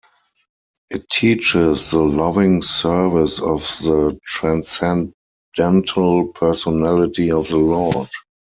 [0.89, 5.13] It teaches the loving service of the transcendental
[6.29, 8.09] personality of the Lord.